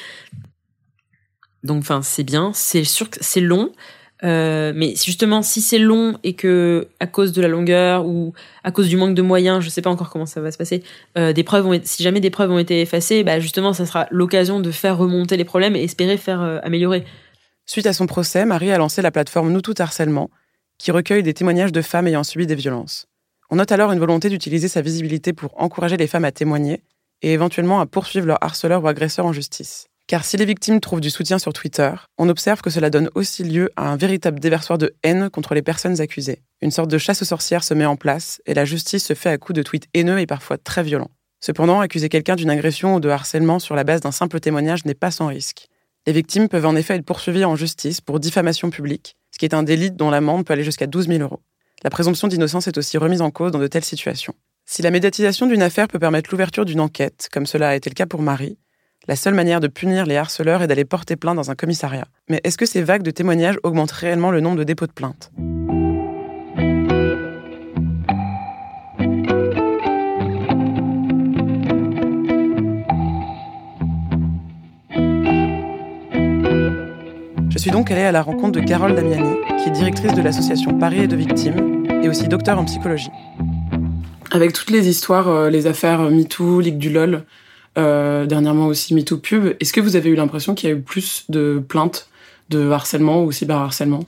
[1.65, 2.53] Donc, enfin, c'est bien.
[2.55, 3.73] C'est sûr que c'est long,
[4.23, 8.33] euh, mais justement, si c'est long et que à cause de la longueur ou
[8.65, 10.83] à cause du manque de moyens, je sais pas encore comment ça va se passer,
[11.17, 14.07] euh, des preuves ont, si jamais des preuves ont été effacées, bah justement, ça sera
[14.11, 17.05] l'occasion de faire remonter les problèmes et espérer faire améliorer.
[17.67, 20.31] Suite à son procès, Marie a lancé la plateforme Nous Tout Harcèlement,
[20.79, 23.07] qui recueille des témoignages de femmes ayant subi des violences.
[23.51, 26.83] On note alors une volonté d'utiliser sa visibilité pour encourager les femmes à témoigner
[27.23, 29.90] et éventuellement à poursuivre leur harceleur ou agresseur en justice.
[30.11, 33.45] Car si les victimes trouvent du soutien sur Twitter, on observe que cela donne aussi
[33.45, 36.43] lieu à un véritable déversoir de haine contre les personnes accusées.
[36.61, 39.29] Une sorte de chasse aux sorcières se met en place et la justice se fait
[39.29, 41.13] à coups de tweets haineux et parfois très violents.
[41.39, 44.95] Cependant, accuser quelqu'un d'une agression ou de harcèlement sur la base d'un simple témoignage n'est
[44.95, 45.69] pas sans risque.
[46.09, 49.55] Les victimes peuvent en effet être poursuivies en justice pour diffamation publique, ce qui est
[49.55, 51.39] un délit dont l'amende peut aller jusqu'à 12 000 euros.
[51.85, 54.35] La présomption d'innocence est aussi remise en cause dans de telles situations.
[54.67, 57.95] Si la médiatisation d'une affaire peut permettre l'ouverture d'une enquête, comme cela a été le
[57.95, 58.59] cas pour Marie,
[59.09, 62.07] la seule manière de punir les harceleurs est d'aller porter plainte dans un commissariat.
[62.29, 65.31] Mais est-ce que ces vagues de témoignages augmentent réellement le nombre de dépôts de plaintes?
[77.49, 80.79] Je suis donc allée à la rencontre de Carole Damiani, qui est directrice de l'association
[80.79, 83.11] Paris et de victimes, et aussi docteur en psychologie.
[84.31, 87.25] Avec toutes les histoires, euh, les affaires MeToo, Ligue du LOL,
[87.79, 90.81] euh, dernièrement aussi MeToo Pub, est-ce que vous avez eu l'impression qu'il y a eu
[90.81, 92.09] plus de plaintes
[92.49, 94.05] de harcèlement ou cyberharcèlement?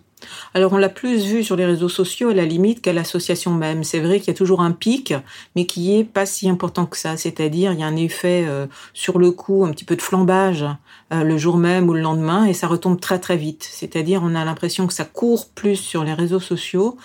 [0.55, 3.85] Alors on l'a plus vu sur les réseaux sociaux à la limite qu'à l'association même.
[3.85, 5.15] C'est vrai qu'il y a toujours un pic,
[5.57, 7.17] mais qui est pas si important que ça.
[7.17, 10.65] C'est-à-dire il y a un effet euh, sur le coup, un petit peu de flambage
[11.13, 13.69] euh, le jour même ou le lendemain, et ça retombe très très vite.
[13.71, 16.97] C'est-à-dire on a l'impression que ça court plus sur les réseaux sociaux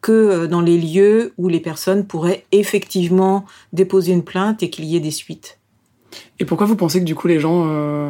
[0.00, 4.84] que euh, dans les lieux où les personnes pourraient effectivement déposer une plainte et qu'il
[4.84, 5.57] y ait des suites.
[6.38, 7.64] Et pourquoi vous pensez que du coup les gens,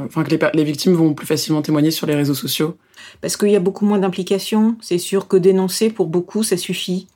[0.04, 2.76] enfin que les victimes vont plus facilement témoigner sur les réseaux sociaux?
[3.20, 4.76] Parce qu'il y a beaucoup moins d'implications.
[4.80, 7.08] C'est sûr que dénoncer pour beaucoup, ça suffit.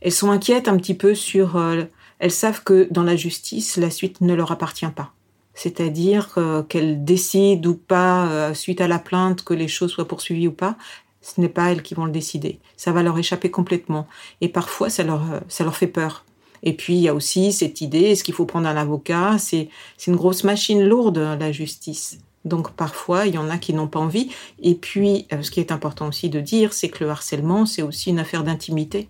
[0.00, 1.56] Elles sont inquiètes un petit peu sur...
[1.56, 1.84] Euh,
[2.18, 5.12] elles savent que dans la justice, la suite ne leur appartient pas.
[5.54, 10.08] C'est-à-dire euh, qu'elles décident ou pas, euh, suite à la plainte, que les choses soient
[10.08, 10.76] poursuivies ou pas,
[11.20, 12.60] ce n'est pas elles qui vont le décider.
[12.76, 14.06] Ça va leur échapper complètement.
[14.40, 16.24] Et parfois, ça leur, ça leur fait peur.
[16.66, 19.36] Et puis, il y a aussi cette idée, est-ce qu'il faut prendre un avocat?
[19.38, 19.68] C'est
[20.08, 22.18] une grosse machine lourde, la justice.
[22.44, 24.30] Donc parfois, il y en a qui n'ont pas envie.
[24.60, 27.82] Et puis, euh, ce qui est important aussi de dire, c'est que le harcèlement, c'est
[27.82, 29.08] aussi une affaire d'intimité.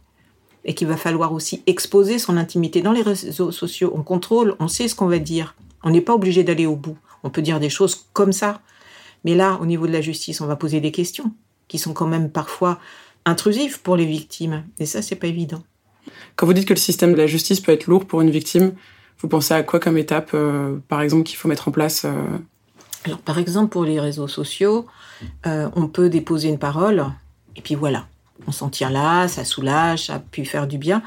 [0.67, 2.83] Et qu'il va falloir aussi exposer son intimité.
[2.83, 5.55] Dans les réseaux sociaux, on contrôle, on sait ce qu'on va dire.
[5.83, 6.99] On n'est pas obligé d'aller au bout.
[7.23, 8.61] On peut dire des choses comme ça.
[9.25, 11.33] Mais là, au niveau de la justice, on va poser des questions
[11.69, 12.79] qui sont quand même parfois
[13.25, 14.65] intrusives pour les victimes.
[14.79, 15.63] Et ça, c'est pas évident.
[16.37, 18.75] Quand vous dites que le système de la justice peut être lourd pour une victime,
[19.21, 22.13] vous pensez à quoi comme étape, euh, par exemple, qu'il faut mettre en place euh
[23.07, 24.87] Alors, par exemple, pour les réseaux sociaux,
[25.47, 27.07] euh, on peut déposer une parole,
[27.57, 28.07] et puis voilà,
[28.47, 31.03] on s'en tient là, ça soulage, ça pu faire du bien.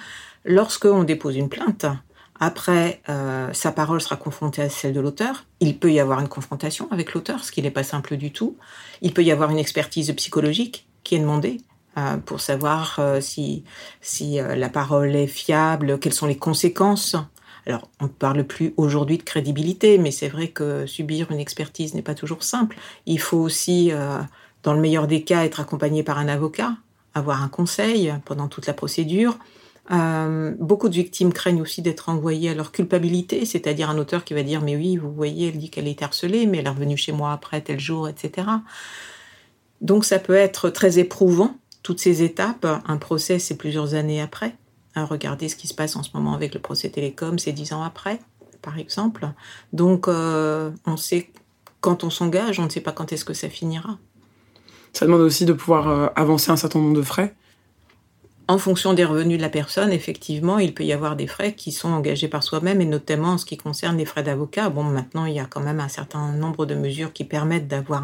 [0.46, 1.86] Lorsque on dépose une plainte,
[2.40, 3.02] après,
[3.52, 5.44] sa parole sera confrontée à celle de l'auteur.
[5.60, 8.56] Il peut y avoir une confrontation avec l'auteur, ce qui n'est pas simple du tout.
[9.02, 11.58] Il peut y avoir une expertise psychologique qui est demandée.
[12.00, 13.64] Euh, pour savoir euh, si,
[14.02, 17.16] si euh, la parole est fiable, quelles sont les conséquences.
[17.66, 21.94] Alors, on ne parle plus aujourd'hui de crédibilité, mais c'est vrai que subir une expertise
[21.94, 22.78] n'est pas toujours simple.
[23.06, 23.92] Il faut aussi,
[24.64, 26.78] dans le meilleur des cas, être accompagné par un avocat,
[27.14, 29.38] avoir un conseil pendant toute la procédure.
[29.88, 34.42] beaucoup de victimes craignent aussi d'être envoyées à leur culpabilité, c'est-à-dire un auteur qui va
[34.42, 37.12] dire mais oui, vous voyez, elle dit qu'elle est harcelée, mais elle est revenue chez
[37.12, 38.48] moi après tel jour, etc.
[39.82, 44.56] Donc ça peut être très éprouvant toutes ces étapes, un procès, c'est plusieurs années après.
[44.96, 47.74] Hein, regardez ce qui se passe en ce moment avec le procès Télécom, c'est dix
[47.74, 48.20] ans après,
[48.62, 49.30] par exemple.
[49.74, 51.30] Donc, euh, on sait
[51.82, 53.98] quand on s'engage, on ne sait pas quand est-ce que ça finira.
[54.94, 57.36] Ça demande aussi de pouvoir euh, avancer un certain nombre de frais
[58.50, 61.72] en fonction des revenus de la personne, effectivement, il peut y avoir des frais qui
[61.72, 64.70] sont engagés par soi-même, et notamment en ce qui concerne les frais d'avocat.
[64.70, 68.04] Bon, maintenant, il y a quand même un certain nombre de mesures qui permettent d'avoir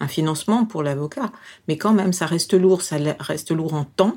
[0.00, 1.30] un, financement pour l'avocat,
[1.68, 4.16] mais quand même, ça reste lourd, ça reste lourd en temps.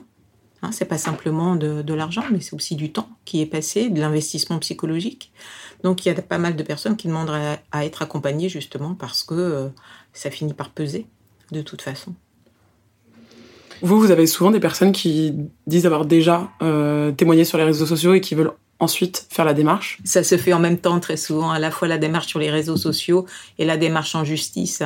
[0.64, 4.02] Hein, c'est pas simplement de, l'argent, mais c'est aussi du temps qui est passé, de
[4.02, 5.32] l'investissement psychologique.
[5.84, 7.38] Donc, il y a pas mal de personnes qui demandent
[7.72, 9.70] à, être accompagnées justement parce que euh,
[10.14, 11.06] ça finit par peser
[11.52, 12.16] de toute façon.
[13.84, 15.36] Vous, vous avez souvent des personnes qui
[15.68, 19.54] disent avoir déjà euh, témoigné sur les réseaux sociaux et qui veulent ensuite faire la
[19.54, 22.40] démarche Ça se fait en même temps très souvent, à la fois la démarche sur
[22.40, 23.26] les réseaux sociaux
[23.60, 24.84] et la démarche en justice.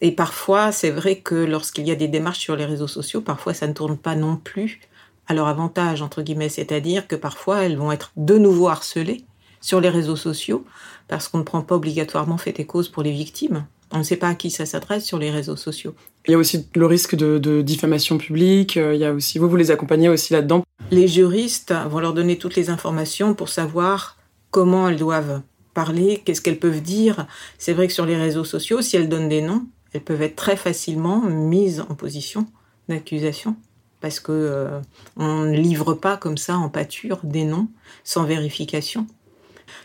[0.00, 3.54] Et parfois, c'est vrai que lorsqu'il y a des démarches sur les réseaux sociaux, parfois
[3.54, 4.80] ça ne tourne pas non plus
[5.28, 6.48] à leur avantage, entre guillemets.
[6.48, 9.24] C'est-à-dire que parfois, elles vont être de nouveau harcelées
[9.60, 10.64] sur les réseaux sociaux
[11.06, 13.64] parce qu'on ne prend pas obligatoirement fait et cause pour les victimes.
[13.92, 15.94] On ne sait pas à qui ça s'adresse sur les réseaux sociaux.
[16.26, 18.76] Il y a aussi le risque de, diffamation publique.
[18.76, 20.64] Euh, il y a aussi, vous, vous les accompagnez aussi là-dedans.
[20.90, 24.18] Les juristes vont leur donner toutes les informations pour savoir
[24.50, 25.42] comment elles doivent
[25.74, 27.26] parler, qu'est-ce qu'elles peuvent dire.
[27.56, 30.36] C'est vrai que sur les réseaux sociaux, si elles donnent des noms, elles peuvent être
[30.36, 32.46] très facilement mises en position
[32.88, 33.56] d'accusation
[34.00, 34.80] parce que euh,
[35.16, 37.68] on ne livre pas comme ça en pâture des noms
[38.04, 39.06] sans vérification.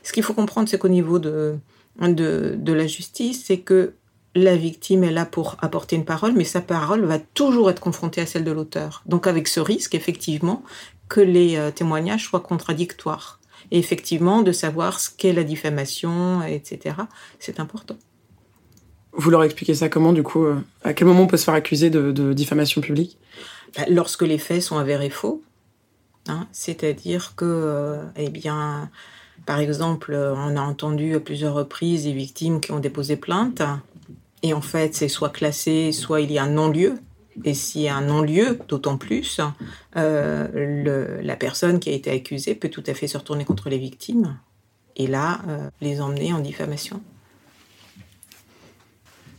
[0.03, 1.55] Ce qu'il faut comprendre, c'est qu'au niveau de,
[1.99, 3.93] de, de la justice, c'est que
[4.35, 8.21] la victime est là pour apporter une parole, mais sa parole va toujours être confrontée
[8.21, 9.03] à celle de l'auteur.
[9.05, 10.63] Donc avec ce risque, effectivement,
[11.07, 13.39] que les euh, témoignages soient contradictoires.
[13.71, 16.95] Et effectivement, de savoir ce qu'est la diffamation, etc.,
[17.39, 17.95] c'est important.
[19.13, 21.53] Vous leur expliquez ça comment, du coup euh, À quel moment on peut se faire
[21.53, 23.17] accuser de, diffamation publique?
[23.77, 25.43] Bah, Lorsque les faits sont avérés faux.
[26.27, 28.89] Hein, c'est-à-dire que, euh, eh bien,
[29.45, 33.61] par exemple, on a entendu à plusieurs reprises des victimes qui ont déposé plainte
[34.43, 36.95] et en fait, c'est soit classé, soit il y a un non-lieu.
[37.45, 39.39] Et s'il y a un non-lieu, d'autant plus,
[39.95, 43.79] euh, la personne qui a été accusée peut tout à fait se retourner contre les
[43.79, 44.37] victimes
[44.95, 47.01] et là, euh, les emmener en diffamation.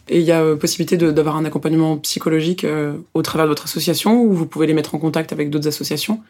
[0.09, 2.67] Et il y a euh, possibilité d'avoir un accompagnement psychologique
[3.13, 6.21] au travers de votre association ou vous pouvez les mettre en contact avec d'autres associations?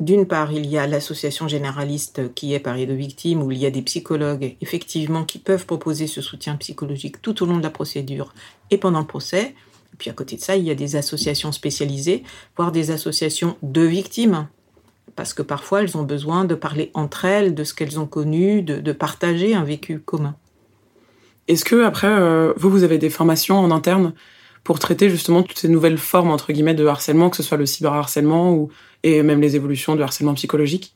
[0.00, 3.66] D'une part, il y a l'association généraliste qui est Paris de victimes, où il y
[3.66, 7.70] a des psychologues, effectivement, qui peuvent proposer ce soutien psychologique tout au long de la
[7.70, 8.32] procédure
[8.70, 9.54] et pendant le procès.
[9.92, 12.22] Et puis à côté de ça, il y a des associations spécialisées,
[12.56, 14.46] voire des associations de victimes,
[15.16, 18.62] parce que parfois elles ont besoin de parler entre elles de ce qu'elles ont connu,
[18.62, 20.36] de, partager un vécu commun.
[21.48, 24.12] Est-ce que après, euh, vous, vous avez des formations en interne
[24.64, 27.66] pour traiter justement toutes ces nouvelles formes entre guillemets de harcèlement, que ce soit le
[27.66, 28.70] cyberharcèlement ou
[29.04, 30.94] et même les évolutions du harcèlement psychologique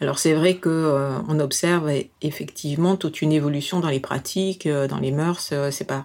[0.00, 1.90] alors c'est vrai que euh, on observe
[2.22, 5.50] effectivement toute une évolution dans les pratiques, euh, dans les mœurs.
[5.52, 6.04] Euh, c'est pas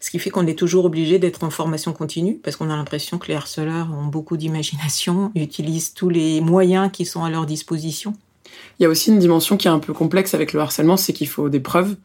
[0.00, 3.18] ce qui fait qu'on est toujours obligé d'être en formation continue parce qu'on a l'impression
[3.18, 8.14] que les harceleurs ont beaucoup d'imagination, utilisent tous les moyens qui sont à leur disposition.
[8.78, 11.12] Il y a aussi une dimension qui est un peu complexe avec le harcèlement, c'est
[11.12, 11.96] qu'il faut des preuves.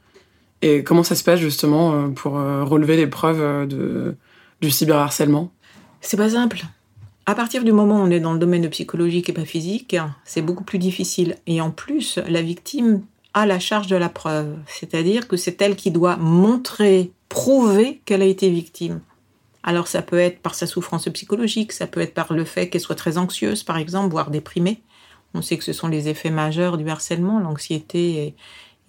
[0.64, 4.16] Et comment ça se passe justement pour relever les preuves de,
[4.62, 5.52] du cyberharcèlement?
[6.00, 6.62] C'est pas simple.
[7.26, 10.42] À partir du moment où on est dans le domaine psychologique et pas physique, c'est
[10.42, 11.36] beaucoup plus difficile.
[11.48, 13.02] Et en plus, la victime
[13.34, 14.56] a la charge de la preuve.
[14.66, 19.02] C'est-à-dire que c'est elle qui doit montrer, prouver qu'elle a été victime.
[19.64, 22.80] Alors ça peut être par sa souffrance psychologique, ça peut être par le fait qu'elle
[22.80, 24.82] soit très anxieuse, par exemple, voire déprimée.
[25.34, 28.36] On sait que ce sont les effets majeurs du harcèlement, l'anxiété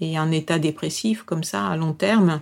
[0.00, 2.40] et un état dépressif comme ça à long terme.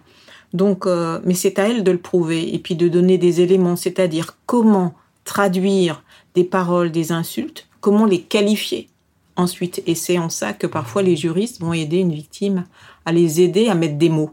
[0.52, 3.76] Donc, euh, mais c'est à elle de le prouver et puis de donner des éléments,
[3.76, 6.02] c'est-à-dire comment traduire
[6.34, 8.88] des paroles, des insultes, comment les qualifier
[9.36, 9.82] ensuite.
[9.86, 12.64] Et c'est en ça que parfois les juristes vont aider une victime
[13.06, 14.32] à les aider à mettre des mots.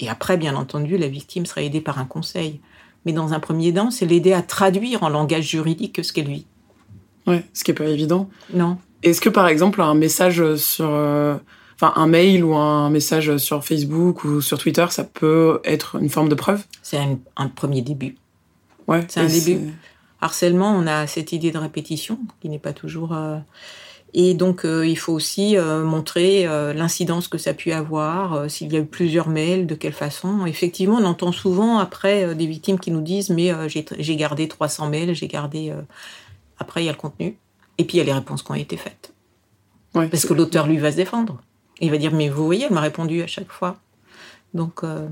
[0.00, 2.60] Et après, bien entendu, la victime sera aidée par un conseil.
[3.04, 6.46] Mais dans un premier temps, c'est l'aider à traduire en langage juridique ce qu'elle vit.
[7.26, 8.28] Ouais, ce qui est pas évident.
[8.52, 8.78] Non.
[9.02, 11.36] Est-ce que par exemple un message sur, euh,
[11.80, 16.10] enfin un mail ou un message sur Facebook ou sur Twitter, ça peut être une
[16.10, 16.98] forme de preuve C'est
[17.36, 18.16] un, premier début.
[18.86, 19.04] Ouais.
[19.08, 19.72] C'est un début.
[20.20, 23.14] Harcèlement, on a cette idée de répétition qui n'est pas toujours.
[23.14, 23.38] Euh,
[24.12, 28.76] et donc, euh, il faut aussi montrer l'incidence que ça a pu avoir, s'il y
[28.76, 30.44] a eu plusieurs mails, de quelle façon.
[30.46, 35.14] Effectivement, on entend souvent après des victimes qui nous disent Mais j'ai gardé 300 mails,
[35.14, 35.72] j'ai gardé.
[36.58, 37.38] Après, il y a le contenu.
[37.78, 39.14] Et puis, il y a les réponses qui ont été faites.
[39.92, 41.40] Parce que l'auteur, lui, va se défendre.
[41.80, 43.78] Il va dire, mais vous voyez, elle m'a répondu à chaque fois.
[44.54, 45.08] Donc, euh,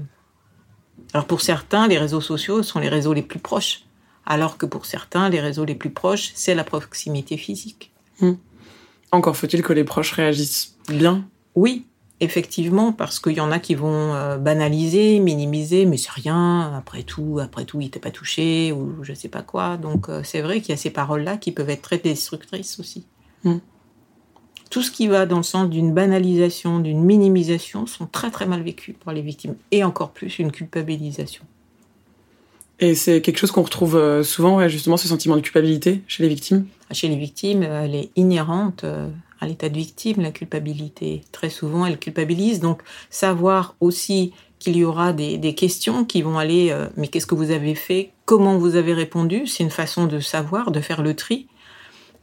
[1.14, 3.84] alors pour certains, les réseaux sociaux sont les réseaux les plus proches.
[4.26, 7.92] Alors que pour certains, les réseaux les plus proches, c'est la proximité physique.
[8.20, 8.34] Hmm.
[9.10, 11.26] Encore faut-il que les proches réagissent bien.
[11.54, 11.86] Oui,
[12.20, 17.04] effectivement, parce qu'il y en a qui vont euh, banaliser, minimiser, mais c'est rien, après
[17.04, 19.78] tout, après tout, il n'était pas touché, ou je ne sais pas quoi.
[19.78, 23.06] Donc euh, c'est vrai qu'il y a ces paroles-là qui peuvent être très destructrices aussi.
[23.44, 23.58] Hmm.
[24.70, 28.62] Tout ce qui va dans le sens d'une banalisation, d'une minimisation, sont très très mal
[28.62, 31.44] vécus par les victimes, et encore plus une culpabilisation.
[32.80, 36.28] Et c'est quelque chose qu'on retrouve euh, souvent, justement, ce sentiment de culpabilité chez les
[36.28, 36.66] victimes?
[36.92, 38.84] Chez les victimes, elle est inhérente
[39.40, 41.22] à l'état de victime, la culpabilité.
[41.32, 42.60] Très souvent, elle culpabilise.
[42.60, 47.34] Donc, savoir aussi qu'il y aura des, questions qui vont aller euh, mais qu'est-ce que
[47.34, 48.10] vous avez fait?
[48.24, 49.46] Comment vous avez répondu?
[49.46, 51.46] C'est une façon de savoir, de faire le tri.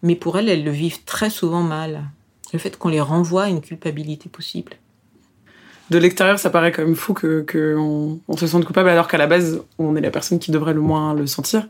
[0.02, 2.04] Mais pour elles, elles le vivent très souvent mal.
[2.56, 4.74] Le fait qu'on les renvoie à une culpabilité possible.
[5.89, 9.18] De l'extérieur, ça paraît quand même fou qu'on que on se sente coupable alors qu'à
[9.18, 11.68] la base, on est la personne qui devrait le moins le sentir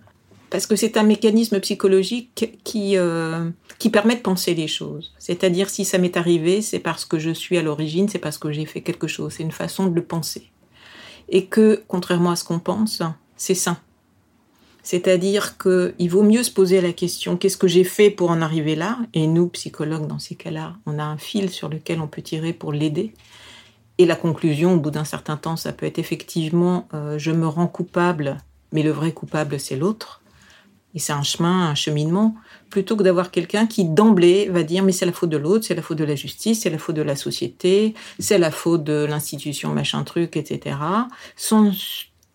[0.50, 5.14] parce que c'est un mécanisme psychologique qui, euh, qui permet de penser les choses.
[5.18, 8.54] C'est-à-dire, si ça m'est arrivé, c'est parce que je suis à l'origine, c'est parce que
[8.54, 9.34] j'ai fait quelque chose.
[9.36, 10.52] C'est une façon de le penser.
[11.28, 13.02] Et que, contrairement à ce qu'on pense,
[13.36, 13.78] c'est sain.
[14.86, 18.76] C'est-à-dire qu'il vaut mieux se poser la question qu'est-ce que j'ai fait pour en arriver
[18.76, 19.00] là?
[19.16, 22.54] Et nous, psychologues, dans ces cas-là, on a un fil sur lequel on peut tirer
[22.54, 23.12] pour l'aider.
[23.98, 27.48] Et la conclusion, au bout d'un certain temps, ça peut être effectivement euh, je me
[27.48, 28.38] rends coupable,
[28.74, 30.22] mais le vrai coupable, c'est l'autre.
[30.94, 32.36] Et c'est un chemin, un cheminement,
[32.70, 35.74] plutôt que d'avoir quelqu'un qui d'emblée va dire mais c'est la faute de l'autre, c'est
[35.74, 39.04] la faute de la justice, c'est la faute de la société, c'est la faute de
[39.10, 40.78] l'institution machin truc, etc.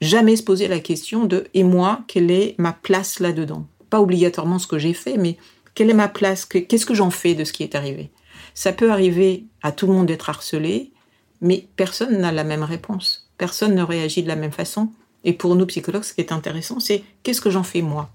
[0.01, 3.67] jamais se poser la question de et moi, quelle est ma place là-dedans?
[3.91, 5.37] Pas obligatoirement ce que j'ai fait, mais
[5.75, 6.45] quelle est ma place?
[6.45, 8.11] Qu'est-ce que j'en fais de ce qui est arrivé?
[8.55, 10.93] Ça peut arriver à tout le monde d'être harcelé,
[11.41, 13.31] mais personne n'a la même réponse.
[13.39, 14.91] Personne ne réagit de la même façon.
[15.25, 18.11] Et pour nous psychologues, ce qui est intéressant, c'est qu'est-ce que j'en fais moi?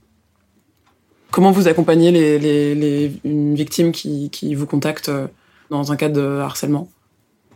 [1.31, 2.09] Comment vous accompagnez
[3.23, 5.27] une victime qui, vous contacte euh,
[5.69, 6.89] dans un cas de harcèlement?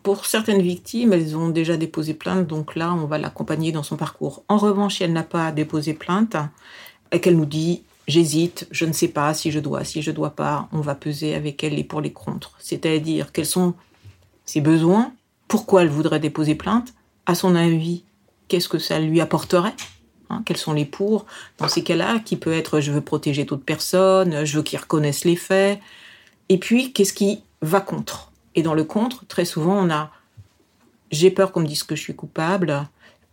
[0.03, 3.97] Pour certaines victimes, elles ont déjà déposé plainte, donc là, on va l'accompagner dans son
[3.97, 4.43] parcours.
[4.47, 6.35] En revanche, si elle n'a pas déposé plainte
[7.11, 10.31] et qu'elle nous dit j'hésite, je ne sais pas si je dois, si je dois
[10.31, 12.53] pas, on va peser avec elle les pour les contre.
[12.59, 13.75] C'est-à-dire quels sont
[14.45, 15.13] ses besoins,
[15.47, 16.93] pourquoi elle voudrait déposer plainte,
[17.25, 18.03] à son avis,
[18.47, 19.75] qu'est-ce que ça lui apporterait
[20.29, 21.25] Hein, quels sont les pour
[21.57, 25.25] Dans ces cas-là, qui peut être je veux protéger toute personne, je veux qu'ils reconnaissent
[25.25, 25.79] les faits.
[26.49, 28.28] Et puis, qu'est-ce qui va contre?
[28.59, 30.11] Et dans le contre, très souvent, on a
[31.11, 32.85] j'ai peur qu'on me dise que je suis coupable.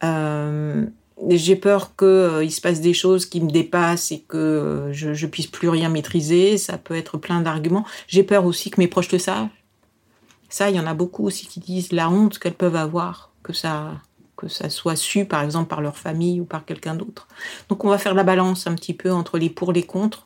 [0.05, 0.87] Euh,
[1.29, 5.09] j'ai peur qu'il euh, se passe des choses qui me dépassent et que euh, je,
[5.09, 6.59] ne puisse plus rien maîtriser.
[6.59, 7.85] Ça peut être plein d'arguments.
[8.07, 9.49] J'ai peur aussi que mes proches le savent.
[10.49, 13.53] Ça, il y en a beaucoup aussi qui disent la honte qu'elles peuvent avoir, que
[13.53, 13.95] ça,
[14.37, 17.27] que ça soit su par exemple par leur famille ou par quelqu'un d'autre.
[17.69, 20.25] Donc on va faire la balance un petit peu entre les pour, les contre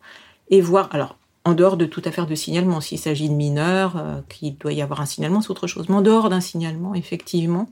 [0.50, 4.20] et voir, alors en dehors de toute affaire de signalement, s'il s'agit de mineurs, euh,
[4.28, 7.68] qu'il doit y avoir un signalement, c'est autre chose, mais en dehors d'un signalement, effectivement,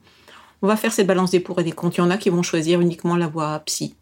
[0.63, 1.99] on va faire cette balance des pour et des contre.
[1.99, 3.95] Il y en a qui vont choisir uniquement la voie psy,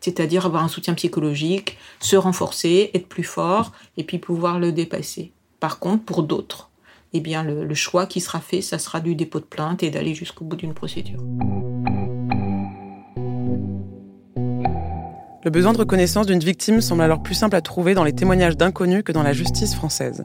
[0.00, 5.32] c'est-à-dire avoir un soutien psychologique, se renforcer, être plus fort et puis pouvoir le dépasser.
[5.60, 6.70] Par contre, pour d'autres,
[7.12, 9.90] eh bien, le, le choix qui sera fait, ça sera du dépôt de plainte et
[9.90, 11.20] d'aller jusqu'au bout d'une procédure.
[15.44, 18.56] Le besoin de reconnaissance d'une victime semble alors plus simple à trouver dans les témoignages
[18.56, 20.24] d'inconnus que dans la justice française.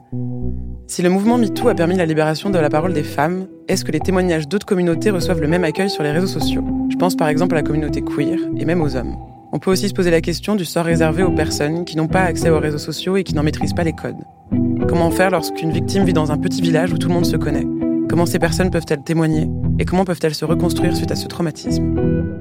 [0.86, 3.92] Si le mouvement MeToo a permis la libération de la parole des femmes, est-ce que
[3.92, 6.64] les témoignages d'autres communautés reçoivent le même accueil sur les réseaux sociaux?
[6.90, 9.14] Je pense par exemple à la communauté queer et même aux hommes.
[9.52, 12.22] On peut aussi se poser la question du sort réservé aux personnes qui n'ont pas
[12.22, 14.24] accès aux réseaux sociaux et qui n'en maîtrisent pas les codes.
[14.88, 17.66] Comment faire lorsqu'une victime vit dans un petit village où tout le monde se connaît?
[18.08, 19.50] Comment ces personnes peuvent-elles témoigner?
[19.78, 22.39] Et comment peuvent-elles se reconstruire suite à ce traumatisme?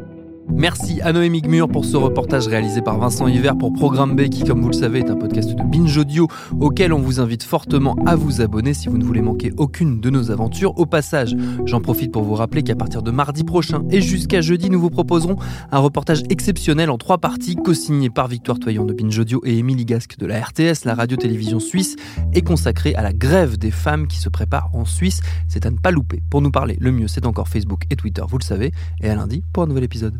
[0.60, 4.44] Merci à Noémie Gmur pour ce reportage réalisé par Vincent Hiver pour Programme B qui,
[4.44, 6.28] comme vous le savez, est un podcast de Binge Audio
[6.60, 10.10] auquel on vous invite fortement à vous abonner si vous ne voulez manquer aucune de
[10.10, 10.78] nos aventures.
[10.78, 11.34] Au passage,
[11.64, 14.90] j'en profite pour vous rappeler qu'à partir de mardi prochain et jusqu'à jeudi, nous vous
[14.90, 15.38] proposerons
[15.72, 19.86] un reportage exceptionnel en trois parties co-signé par Victoire Toyon de Binge Audio et Émilie
[19.86, 21.96] Gasque de la RTS, la radio-télévision suisse,
[22.34, 25.22] et consacré à la grève des femmes qui se prépare en Suisse.
[25.48, 26.22] C'est à ne pas louper.
[26.30, 29.16] Pour nous parler, le mieux c'est encore Facebook et Twitter, vous le savez, et à
[29.16, 30.20] lundi pour un nouvel épisode.